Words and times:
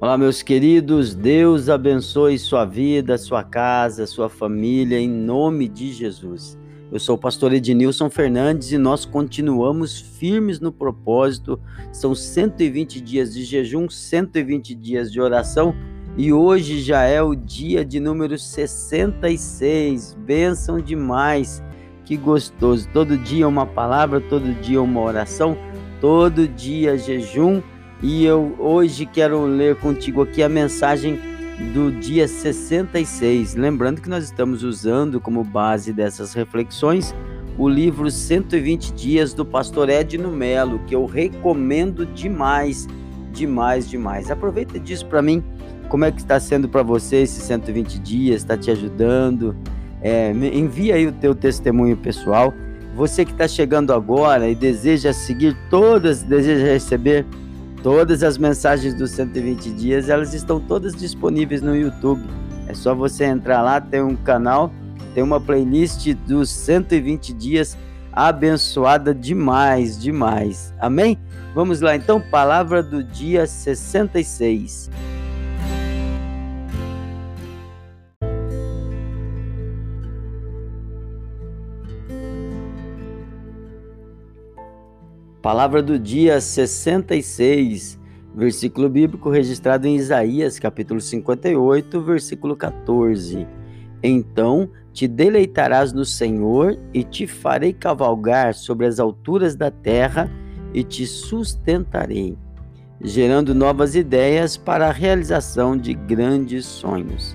Olá, 0.00 0.16
meus 0.16 0.44
queridos, 0.44 1.12
Deus 1.12 1.68
abençoe 1.68 2.38
sua 2.38 2.64
vida, 2.64 3.18
sua 3.18 3.42
casa, 3.42 4.06
sua 4.06 4.28
família, 4.28 4.96
em 4.96 5.08
nome 5.08 5.66
de 5.66 5.92
Jesus. 5.92 6.56
Eu 6.92 7.00
sou 7.00 7.16
o 7.16 7.18
pastor 7.18 7.52
Ednilson 7.52 8.08
Fernandes 8.08 8.70
e 8.70 8.78
nós 8.78 9.04
continuamos 9.04 10.00
firmes 10.00 10.60
no 10.60 10.70
propósito. 10.70 11.60
São 11.92 12.14
120 12.14 13.00
dias 13.00 13.34
de 13.34 13.42
jejum, 13.42 13.90
120 13.90 14.72
dias 14.76 15.10
de 15.10 15.20
oração 15.20 15.74
e 16.16 16.32
hoje 16.32 16.80
já 16.80 17.02
é 17.02 17.20
o 17.20 17.34
dia 17.34 17.84
de 17.84 17.98
número 17.98 18.38
66. 18.38 20.16
Bênção 20.24 20.80
demais, 20.80 21.60
que 22.04 22.16
gostoso. 22.16 22.88
Todo 22.92 23.18
dia 23.18 23.48
uma 23.48 23.66
palavra, 23.66 24.20
todo 24.20 24.54
dia 24.60 24.80
uma 24.80 25.00
oração, 25.00 25.58
todo 26.00 26.46
dia 26.46 26.96
jejum 26.96 27.60
e 28.02 28.24
eu 28.24 28.54
hoje 28.58 29.06
quero 29.06 29.44
ler 29.44 29.76
contigo 29.76 30.22
aqui 30.22 30.42
a 30.42 30.48
mensagem 30.48 31.18
do 31.72 31.90
dia 31.90 32.28
66. 32.28 33.54
Lembrando 33.54 34.00
que 34.00 34.08
nós 34.08 34.24
estamos 34.24 34.62
usando 34.62 35.20
como 35.20 35.42
base 35.42 35.92
dessas 35.92 36.32
reflexões 36.32 37.14
o 37.58 37.68
livro 37.68 38.08
120 38.08 38.92
Dias 38.92 39.34
do 39.34 39.44
Pastor 39.44 39.88
Edno 39.88 40.30
Melo, 40.30 40.78
que 40.86 40.94
eu 40.94 41.04
recomendo 41.06 42.06
demais, 42.06 42.86
demais, 43.32 43.90
demais. 43.90 44.30
Aproveita 44.30 44.78
disso 44.78 45.04
para 45.06 45.20
mim, 45.20 45.42
como 45.88 46.04
é 46.04 46.12
que 46.12 46.20
está 46.20 46.38
sendo 46.38 46.68
para 46.68 46.84
você 46.84 47.16
esses 47.16 47.42
120 47.42 47.98
dias, 47.98 48.42
está 48.42 48.56
te 48.56 48.70
ajudando? 48.70 49.56
É, 50.00 50.30
envia 50.30 50.94
aí 50.94 51.08
o 51.08 51.12
teu 51.12 51.34
testemunho 51.34 51.96
pessoal. 51.96 52.54
Você 52.94 53.24
que 53.24 53.32
está 53.32 53.48
chegando 53.48 53.92
agora 53.92 54.48
e 54.48 54.54
deseja 54.54 55.12
seguir 55.12 55.56
todas, 55.68 56.22
deseja 56.22 56.64
receber 56.64 57.26
Todas 57.82 58.22
as 58.22 58.36
mensagens 58.36 58.94
dos 58.94 59.12
120 59.12 59.70
dias, 59.70 60.08
elas 60.08 60.34
estão 60.34 60.58
todas 60.60 60.94
disponíveis 60.94 61.62
no 61.62 61.76
YouTube. 61.76 62.22
É 62.66 62.74
só 62.74 62.94
você 62.94 63.24
entrar 63.24 63.62
lá, 63.62 63.80
tem 63.80 64.02
um 64.02 64.16
canal, 64.16 64.72
tem 65.14 65.22
uma 65.22 65.40
playlist 65.40 66.12
dos 66.26 66.50
120 66.50 67.32
dias 67.32 67.78
abençoada 68.12 69.14
demais, 69.14 69.98
demais. 69.98 70.74
Amém? 70.80 71.16
Vamos 71.54 71.80
lá 71.80 71.94
então, 71.94 72.20
palavra 72.20 72.82
do 72.82 73.02
dia 73.02 73.46
66. 73.46 74.90
Palavra 85.48 85.82
do 85.82 85.98
dia 85.98 86.42
66, 86.42 87.98
versículo 88.34 88.86
bíblico 88.86 89.30
registrado 89.30 89.86
em 89.86 89.96
Isaías, 89.96 90.58
capítulo 90.58 91.00
58, 91.00 92.02
versículo 92.02 92.54
14. 92.54 93.48
Então 94.02 94.68
te 94.92 95.08
deleitarás 95.08 95.90
no 95.90 96.04
Senhor 96.04 96.78
e 96.92 97.02
te 97.02 97.26
farei 97.26 97.72
cavalgar 97.72 98.52
sobre 98.52 98.84
as 98.84 99.00
alturas 99.00 99.56
da 99.56 99.70
terra 99.70 100.30
e 100.74 100.84
te 100.84 101.06
sustentarei, 101.06 102.36
gerando 103.00 103.54
novas 103.54 103.94
ideias 103.94 104.58
para 104.58 104.88
a 104.88 104.92
realização 104.92 105.78
de 105.78 105.94
grandes 105.94 106.66
sonhos. 106.66 107.34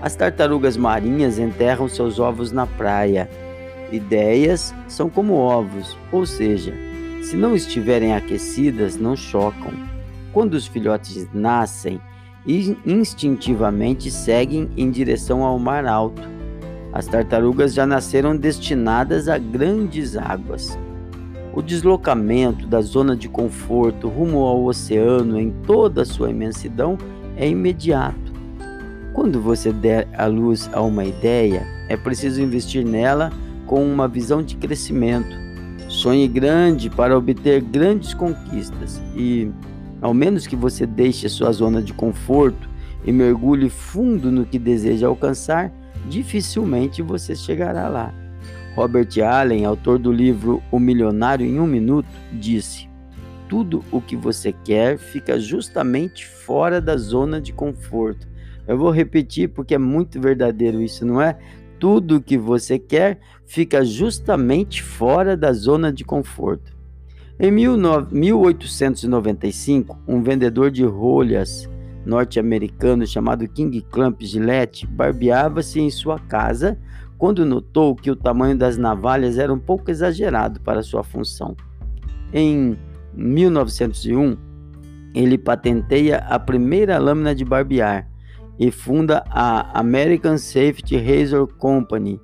As 0.00 0.14
tartarugas 0.14 0.76
marinhas 0.76 1.40
enterram 1.40 1.88
seus 1.88 2.20
ovos 2.20 2.52
na 2.52 2.68
praia. 2.68 3.28
Ideias 3.90 4.72
são 4.86 5.10
como 5.10 5.34
ovos, 5.34 5.98
ou 6.12 6.24
seja, 6.24 6.91
se 7.22 7.36
não 7.36 7.54
estiverem 7.54 8.14
aquecidas, 8.14 8.96
não 8.96 9.14
chocam. 9.14 9.72
Quando 10.32 10.54
os 10.54 10.66
filhotes 10.66 11.28
nascem, 11.32 12.00
instintivamente 12.84 14.10
seguem 14.10 14.68
em 14.76 14.90
direção 14.90 15.44
ao 15.44 15.58
mar 15.58 15.86
alto. 15.86 16.20
As 16.92 17.06
tartarugas 17.06 17.72
já 17.72 17.86
nasceram 17.86 18.36
destinadas 18.36 19.28
a 19.28 19.38
grandes 19.38 20.16
águas. 20.16 20.76
O 21.54 21.62
deslocamento 21.62 22.66
da 22.66 22.80
zona 22.80 23.14
de 23.14 23.28
conforto 23.28 24.08
rumo 24.08 24.38
ao 24.38 24.64
oceano 24.64 25.38
em 25.38 25.50
toda 25.64 26.02
a 26.02 26.06
sua 26.06 26.30
imensidão 26.30 26.98
é 27.36 27.48
imediato. 27.48 28.32
Quando 29.14 29.40
você 29.40 29.72
der 29.72 30.08
a 30.18 30.26
luz 30.26 30.68
a 30.72 30.80
uma 30.80 31.04
ideia, 31.04 31.66
é 31.88 31.96
preciso 31.96 32.42
investir 32.42 32.84
nela 32.84 33.30
com 33.66 33.84
uma 33.84 34.08
visão 34.08 34.42
de 34.42 34.56
crescimento 34.56 35.42
Sonhe 36.02 36.26
grande 36.26 36.90
para 36.90 37.16
obter 37.16 37.60
grandes 37.60 38.12
conquistas 38.12 39.00
e, 39.14 39.48
ao 40.00 40.12
menos 40.12 40.48
que 40.48 40.56
você 40.56 40.84
deixe 40.84 41.28
sua 41.28 41.52
zona 41.52 41.80
de 41.80 41.92
conforto 41.94 42.68
e 43.04 43.12
mergulhe 43.12 43.70
fundo 43.70 44.28
no 44.28 44.44
que 44.44 44.58
deseja 44.58 45.06
alcançar, 45.06 45.72
dificilmente 46.08 47.00
você 47.02 47.36
chegará 47.36 47.88
lá. 47.88 48.12
Robert 48.74 49.10
Allen, 49.24 49.64
autor 49.64 49.96
do 49.96 50.10
livro 50.10 50.60
O 50.72 50.80
Milionário 50.80 51.46
em 51.46 51.60
um 51.60 51.68
Minuto, 51.68 52.08
disse: 52.32 52.88
Tudo 53.48 53.84
o 53.92 54.00
que 54.00 54.16
você 54.16 54.52
quer 54.52 54.98
fica 54.98 55.38
justamente 55.38 56.26
fora 56.26 56.80
da 56.80 56.96
zona 56.96 57.40
de 57.40 57.52
conforto. 57.52 58.26
Eu 58.66 58.76
vou 58.76 58.90
repetir 58.90 59.50
porque 59.50 59.76
é 59.76 59.78
muito 59.78 60.20
verdadeiro 60.20 60.82
isso, 60.82 61.06
não 61.06 61.22
é? 61.22 61.38
Tudo 61.82 62.16
o 62.18 62.22
que 62.22 62.38
você 62.38 62.78
quer 62.78 63.18
fica 63.44 63.84
justamente 63.84 64.80
fora 64.80 65.36
da 65.36 65.52
zona 65.52 65.92
de 65.92 66.04
conforto. 66.04 66.72
Em 67.40 67.50
1895, 67.50 69.98
um 70.06 70.22
vendedor 70.22 70.70
de 70.70 70.84
rolhas 70.84 71.68
norte-americano 72.06 73.04
chamado 73.04 73.48
King 73.48 73.84
Clamp 73.90 74.22
Gillette 74.22 74.86
barbeava-se 74.86 75.80
em 75.80 75.90
sua 75.90 76.20
casa 76.20 76.78
quando 77.18 77.44
notou 77.44 77.96
que 77.96 78.12
o 78.12 78.16
tamanho 78.16 78.56
das 78.56 78.78
navalhas 78.78 79.36
era 79.36 79.52
um 79.52 79.58
pouco 79.58 79.90
exagerado 79.90 80.60
para 80.60 80.84
sua 80.84 81.02
função. 81.02 81.56
Em 82.32 82.78
1901, 83.12 84.36
ele 85.12 85.36
patenteia 85.36 86.18
a 86.18 86.38
primeira 86.38 86.96
lâmina 86.98 87.34
de 87.34 87.44
barbear, 87.44 88.08
e 88.58 88.70
funda 88.70 89.22
a 89.28 89.78
American 89.78 90.38
Safety 90.38 90.96
Razor 90.96 91.46
Company. 91.56 92.18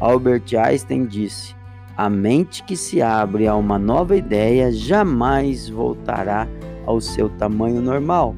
Albert 0.00 0.42
Einstein 0.56 1.06
disse: 1.06 1.54
A 1.96 2.10
mente 2.10 2.64
que 2.64 2.76
se 2.76 3.00
abre 3.00 3.46
a 3.46 3.54
uma 3.54 3.78
nova 3.78 4.16
ideia 4.16 4.72
jamais 4.72 5.68
voltará 5.68 6.48
ao 6.84 7.00
seu 7.00 7.28
tamanho 7.28 7.80
normal. 7.80 8.34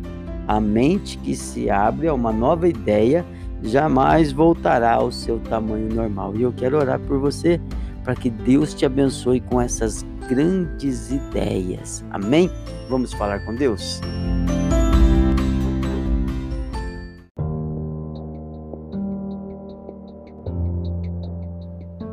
A 0.53 0.61
mente 0.61 1.17
que 1.17 1.35
se 1.35 1.71
abre 1.71 2.09
a 2.09 2.13
uma 2.13 2.31
nova 2.31 2.69
ideia 2.69 3.25
jamais 3.63 4.33
voltará 4.33 4.93
ao 4.93 5.11
seu 5.11 5.39
tamanho 5.39 5.89
normal. 5.89 6.37
E 6.37 6.43
eu 6.43 6.53
quero 6.53 6.77
orar 6.77 7.01
por 7.01 7.19
você 7.19 7.59
para 8.05 8.15
que 8.15 8.29
Deus 8.29 8.75
te 8.75 8.85
abençoe 8.85 9.41
com 9.41 9.59
essas 9.59 10.05
grandes 10.29 11.11
ideias. 11.11 12.05
Amém? 12.11 12.51
Vamos 12.91 13.15
falar 13.15 13.43
com 13.47 13.55
Deus? 13.55 13.99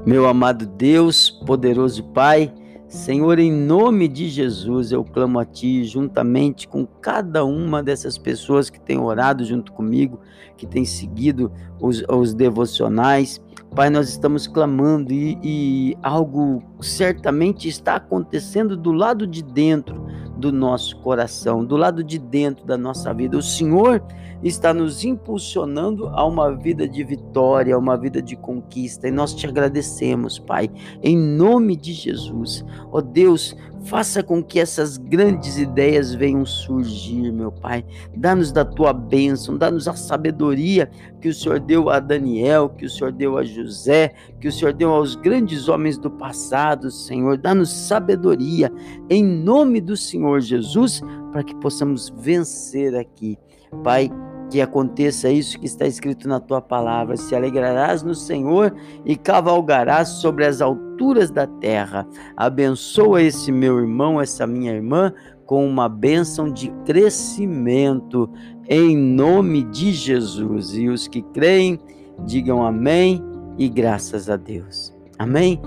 Meu 0.05 0.29
amado 0.29 0.65
Deus, 0.65 1.29
poderoso 1.45 2.05
Pai, 2.13 2.53
Senhor, 2.89 3.37
em 3.37 3.51
nome 3.51 4.07
de 4.07 4.27
Jesus, 4.27 4.91
eu 4.91 5.03
clamo 5.03 5.37
a 5.37 5.45
Ti, 5.45 5.83
juntamente 5.83 6.67
com 6.67 6.87
cada 6.87 7.45
uma 7.45 7.83
dessas 7.83 8.17
pessoas 8.17 8.67
que 8.67 8.81
têm 8.81 8.97
orado 8.97 9.45
junto 9.45 9.71
comigo, 9.71 10.19
que 10.57 10.65
têm 10.65 10.83
seguido 10.83 11.51
os, 11.79 12.03
os 12.09 12.33
devocionais. 12.33 13.39
Pai, 13.75 13.91
nós 13.91 14.09
estamos 14.09 14.47
clamando 14.47 15.13
e, 15.13 15.37
e 15.43 15.97
algo 16.01 16.63
certamente 16.81 17.67
está 17.67 17.97
acontecendo 17.97 18.75
do 18.75 18.91
lado 18.91 19.27
de 19.27 19.43
dentro 19.43 20.07
do 20.39 20.51
nosso 20.51 20.97
coração, 20.97 21.65
do 21.65 21.75
lado 21.75 22.03
de 22.03 22.17
dentro 22.17 22.65
da 22.65 22.77
nossa 22.77 23.13
vida. 23.13 23.37
O 23.37 23.41
Senhor 23.41 24.01
está 24.41 24.73
nos 24.73 25.03
impulsionando 25.03 26.07
a 26.07 26.25
uma 26.25 26.55
vida 26.55 26.87
de 26.87 27.03
vitória, 27.03 27.75
a 27.75 27.77
uma 27.77 27.97
vida 27.97 28.21
de 28.21 28.35
conquista. 28.35 29.07
E 29.07 29.11
nós 29.11 29.33
te 29.33 29.45
agradecemos, 29.45 30.39
Pai, 30.39 30.69
em 31.03 31.17
nome 31.17 31.75
de 31.75 31.93
Jesus. 31.93 32.65
Ó 32.91 32.99
oh 32.99 33.01
Deus, 33.01 33.55
faça 33.83 34.23
com 34.23 34.41
que 34.41 34.59
essas 34.59 34.97
grandes 34.97 35.57
ideias 35.57 36.13
venham 36.13 36.45
surgir, 36.45 37.31
meu 37.31 37.51
Pai. 37.51 37.85
Dá-nos 38.15 38.51
da 38.51 38.63
tua 38.63 38.93
bênção, 38.93 39.57
dá-nos 39.57 39.87
a 39.87 39.93
sabedoria 39.93 40.89
que 41.19 41.29
o 41.29 41.33
Senhor 41.33 41.59
deu 41.59 41.89
a 41.89 41.99
Daniel, 41.99 42.69
que 42.69 42.85
o 42.85 42.89
Senhor 42.89 43.11
deu 43.11 43.37
a 43.37 43.43
José, 43.43 44.13
que 44.39 44.47
o 44.47 44.51
Senhor 44.51 44.73
deu 44.73 44.91
aos 44.91 45.15
grandes 45.15 45.67
homens 45.67 45.97
do 45.97 46.09
passado, 46.09 46.89
Senhor. 46.89 47.37
Dá-nos 47.37 47.69
sabedoria 47.69 48.71
em 49.09 49.23
nome 49.23 49.81
do 49.81 49.97
Senhor 49.97 50.39
Jesus, 50.39 51.01
para 51.31 51.43
que 51.43 51.55
possamos 51.55 52.09
vencer 52.09 52.95
aqui. 52.95 53.37
Pai, 53.83 54.09
que 54.49 54.61
aconteça 54.61 55.29
isso 55.29 55.59
que 55.59 55.65
está 55.65 55.85
escrito 55.85 56.27
na 56.27 56.39
tua 56.39 56.61
palavra. 56.61 57.15
Se 57.15 57.35
alegrarás 57.35 58.01
no 58.01 58.15
Senhor 58.15 58.75
e 59.05 59.15
cavalgarás 59.15 60.07
sobre 60.07 60.45
as 60.45 60.61
alturas 60.61 61.29
da 61.29 61.45
terra. 61.45 62.07
Abençoa 62.35 63.21
esse 63.21 63.51
meu 63.51 63.77
irmão, 63.77 64.19
essa 64.19 64.47
minha 64.47 64.73
irmã, 64.73 65.13
com 65.49 65.67
uma 65.67 65.89
bênção 65.89 66.47
de 66.47 66.69
crescimento, 66.85 68.29
em 68.67 68.95
nome 68.95 69.63
de 69.63 69.91
Jesus. 69.91 70.75
E 70.75 70.87
os 70.87 71.07
que 71.07 71.23
creem, 71.23 71.79
digam 72.23 72.63
amém 72.63 73.19
e 73.57 73.67
graças 73.67 74.29
a 74.29 74.35
Deus. 74.35 74.93
Amém? 75.17 75.59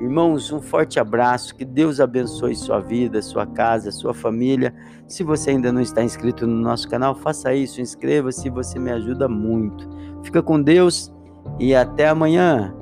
Irmãos, 0.00 0.50
um 0.50 0.60
forte 0.60 0.98
abraço, 0.98 1.54
que 1.54 1.64
Deus 1.64 2.00
abençoe 2.00 2.56
sua 2.56 2.80
vida, 2.80 3.22
sua 3.22 3.46
casa, 3.46 3.92
sua 3.92 4.12
família. 4.12 4.74
Se 5.06 5.22
você 5.22 5.50
ainda 5.50 5.70
não 5.70 5.82
está 5.82 6.02
inscrito 6.02 6.44
no 6.44 6.60
nosso 6.60 6.88
canal, 6.88 7.14
faça 7.14 7.54
isso, 7.54 7.80
inscreva-se, 7.80 8.50
você 8.50 8.76
me 8.76 8.90
ajuda 8.90 9.28
muito. 9.28 9.88
Fica 10.24 10.42
com 10.42 10.60
Deus 10.60 11.14
e 11.60 11.76
até 11.76 12.08
amanhã. 12.08 12.74